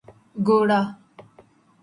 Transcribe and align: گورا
گورا 0.47 0.81